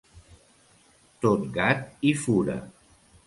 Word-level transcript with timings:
Tot 1.25 1.45
gat 1.59 1.85
i 2.13 2.17
fura. 2.25 2.57